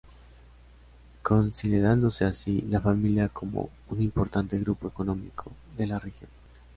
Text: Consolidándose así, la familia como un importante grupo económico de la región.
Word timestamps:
Consolidándose 1.21 2.25
así, 2.25 2.61
la 2.63 2.81
familia 2.81 3.29
como 3.29 3.69
un 3.89 4.01
importante 4.01 4.57
grupo 4.57 4.87
económico 4.87 5.51
de 5.77 5.85
la 5.85 5.99
región. 5.99 6.31